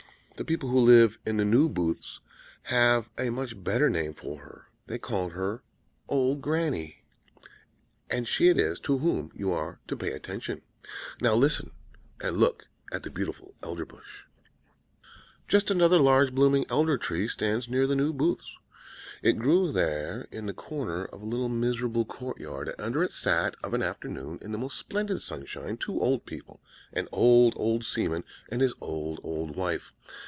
The 0.37 0.45
people 0.53 0.69
who 0.69 0.79
live 0.79 1.19
in 1.23 1.37
the 1.37 1.45
New 1.45 1.69
Booths 1.69 2.19
[*] 2.43 2.63
have 2.63 3.11
a 3.15 3.29
much 3.29 3.63
better 3.63 3.91
name 3.91 4.15
for 4.15 4.39
her; 4.39 4.69
they 4.87 4.97
call 4.97 5.29
her 5.29 5.61
'old 6.09 6.41
Granny' 6.41 7.03
and 8.09 8.27
she 8.27 8.47
it 8.49 8.57
is 8.57 8.79
to 8.79 8.97
whom 8.97 9.31
you 9.35 9.51
are 9.51 9.79
to 9.87 9.95
pay 9.95 10.11
attention. 10.13 10.63
Now 11.21 11.35
listen, 11.35 11.69
and 12.23 12.37
look 12.37 12.67
at 12.91 13.03
the 13.03 13.11
beautiful 13.11 13.53
Elderbush. 13.61 13.91
* 13.91 13.91
A 13.91 13.95
row 13.99 13.99
of 13.99 14.27
buildings 14.27 14.49
for 14.49 14.49
seamen 14.49 14.53
in 14.63 14.79
Copenhagen. 14.79 15.43
"Just 15.59 15.67
such 15.67 15.75
another 15.75 15.99
large 15.99 16.33
blooming 16.33 16.65
Elder 16.71 16.97
Tree 16.97 17.27
stands 17.27 17.69
near 17.69 17.85
the 17.85 17.95
New 17.95 18.11
Booths. 18.11 18.55
It 19.21 19.37
grew 19.37 19.71
there 19.71 20.27
in 20.31 20.47
the 20.47 20.53
corner 20.55 21.05
of 21.05 21.21
a 21.21 21.25
little 21.27 21.49
miserable 21.49 22.03
court 22.05 22.39
yard; 22.39 22.69
and 22.69 22.81
under 22.81 23.03
it 23.03 23.11
sat, 23.11 23.55
of 23.63 23.75
an 23.75 23.83
afternoon, 23.83 24.39
in 24.41 24.51
the 24.51 24.57
most 24.57 24.79
splendid 24.79 25.21
sunshine, 25.21 25.77
two 25.77 26.01
old 26.01 26.25
people; 26.25 26.59
an 26.93 27.07
old, 27.11 27.53
old 27.57 27.85
seaman, 27.85 28.23
and 28.49 28.61
his 28.61 28.73
old, 28.81 29.19
old 29.21 29.55
wife. 29.55 29.93